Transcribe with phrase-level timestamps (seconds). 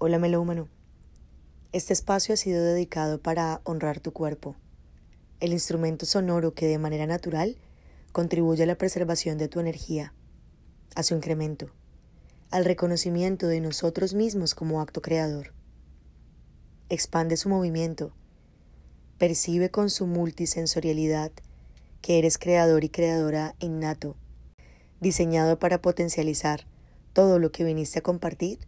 [0.00, 0.68] Hola melómano.
[1.72, 4.54] Este espacio ha sido dedicado para honrar tu cuerpo,
[5.40, 7.56] el instrumento sonoro que de manera natural
[8.12, 10.14] contribuye a la preservación de tu energía,
[10.94, 11.72] a su incremento,
[12.52, 15.52] al reconocimiento de nosotros mismos como acto creador.
[16.90, 18.12] Expande su movimiento,
[19.18, 21.32] percibe con su multisensorialidad
[22.02, 24.14] que eres creador y creadora innato,
[25.00, 26.68] diseñado para potencializar
[27.12, 28.60] todo lo que viniste a compartir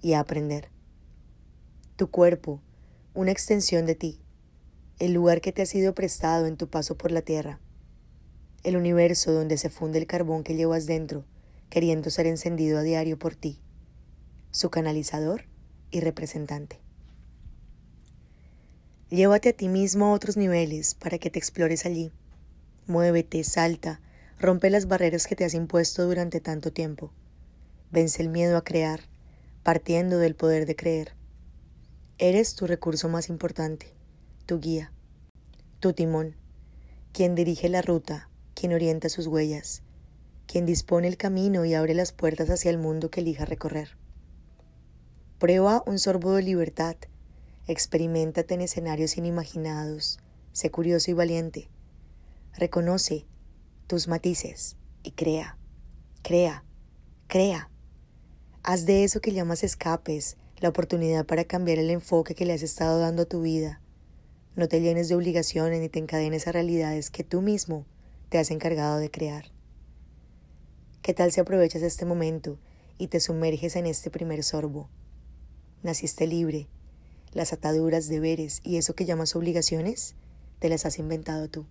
[0.00, 0.77] y a aprender
[1.98, 2.62] tu cuerpo,
[3.12, 4.20] una extensión de ti,
[5.00, 7.58] el lugar que te ha sido prestado en tu paso por la tierra,
[8.62, 11.24] el universo donde se funde el carbón que llevas dentro,
[11.70, 13.58] queriendo ser encendido a diario por ti,
[14.52, 15.46] su canalizador
[15.90, 16.78] y representante.
[19.10, 22.12] Llévate a ti mismo a otros niveles para que te explores allí.
[22.86, 24.00] Muévete, salta,
[24.38, 27.10] rompe las barreras que te has impuesto durante tanto tiempo.
[27.90, 29.00] Vence el miedo a crear,
[29.64, 31.17] partiendo del poder de creer.
[32.20, 33.94] Eres tu recurso más importante,
[34.44, 34.92] tu guía,
[35.78, 36.34] tu timón,
[37.12, 39.84] quien dirige la ruta, quien orienta sus huellas,
[40.48, 43.96] quien dispone el camino y abre las puertas hacia el mundo que elija recorrer.
[45.38, 46.96] Prueba un sorbo de libertad,
[47.68, 50.18] experimentate en escenarios inimaginados,
[50.50, 51.68] sé curioso y valiente.
[52.52, 53.26] Reconoce
[53.86, 55.56] tus matices y crea,
[56.22, 56.64] crea,
[57.28, 57.70] crea.
[58.64, 62.62] Haz de eso que llamas escapes, la oportunidad para cambiar el enfoque que le has
[62.62, 63.80] estado dando a tu vida.
[64.56, 67.86] No te llenes de obligaciones ni te encadenes a realidades que tú mismo
[68.28, 69.46] te has encargado de crear.
[71.02, 72.58] ¿Qué tal si aprovechas este momento
[72.98, 74.88] y te sumerges en este primer sorbo?
[75.82, 76.66] Naciste libre.
[77.32, 80.16] Las ataduras, deberes y eso que llamas obligaciones,
[80.58, 81.66] te las has inventado tú.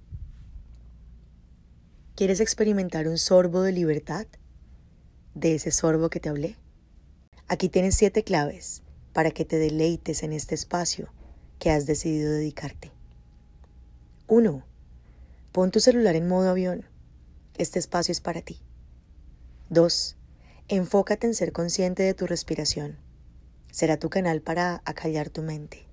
[2.16, 4.25] ¿Quieres experimentar un sorbo de libertad?
[5.35, 6.55] ¿De ese sorbo que te hablé?
[7.50, 11.13] Aquí tienes siete claves para que te deleites en este espacio
[11.59, 12.91] que has decidido dedicarte.
[14.28, 14.66] 1.
[15.53, 16.86] Pon tu celular en modo avión.
[17.57, 18.59] Este espacio es para ti.
[19.69, 20.18] 2.
[20.68, 22.97] Enfócate en ser consciente de tu respiración.
[23.72, 25.88] Será tu canal para acallar tu mente,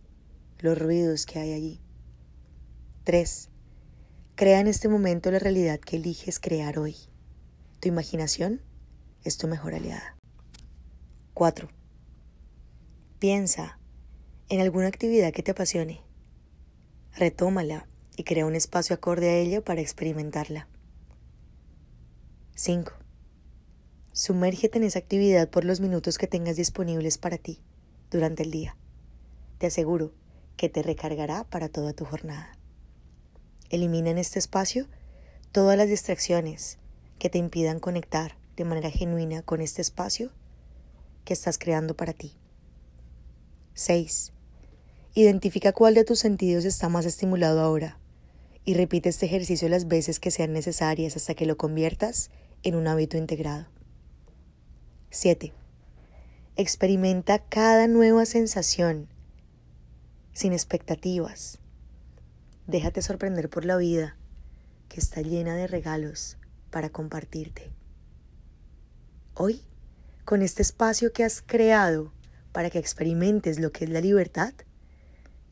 [0.58, 1.80] los ruidos que hay allí.
[3.04, 3.48] 3.
[4.34, 6.96] Crea en este momento la realidad que eliges crear hoy.
[7.78, 8.60] Tu imaginación
[9.22, 10.16] es tu mejor aliada.
[11.34, 11.68] 4.
[13.18, 13.80] Piensa
[14.48, 16.00] en alguna actividad que te apasione.
[17.12, 20.68] Retómala y crea un espacio acorde a ella para experimentarla.
[22.54, 22.92] 5.
[24.12, 27.60] Sumérgete en esa actividad por los minutos que tengas disponibles para ti
[28.12, 28.76] durante el día.
[29.58, 30.12] Te aseguro
[30.56, 32.56] que te recargará para toda tu jornada.
[33.70, 34.86] Elimina en este espacio
[35.50, 36.78] todas las distracciones
[37.18, 40.30] que te impidan conectar de manera genuina con este espacio
[41.24, 42.32] que estás creando para ti.
[43.74, 44.32] 6.
[45.14, 47.98] Identifica cuál de tus sentidos está más estimulado ahora
[48.64, 52.30] y repite este ejercicio las veces que sean necesarias hasta que lo conviertas
[52.62, 53.66] en un hábito integrado.
[55.10, 55.52] 7.
[56.56, 59.08] Experimenta cada nueva sensación
[60.32, 61.58] sin expectativas.
[62.66, 64.16] Déjate sorprender por la vida
[64.88, 66.38] que está llena de regalos
[66.70, 67.70] para compartirte.
[69.34, 69.62] Hoy
[70.24, 72.12] con este espacio que has creado
[72.52, 74.54] para que experimentes lo que es la libertad,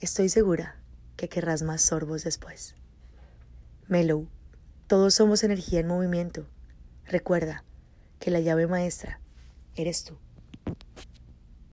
[0.00, 0.76] estoy segura
[1.16, 2.74] que querrás más sorbos después.
[3.88, 4.28] Mellow,
[4.86, 6.46] todos somos energía en movimiento.
[7.06, 7.64] Recuerda
[8.18, 9.20] que la llave maestra
[9.74, 10.16] eres tú.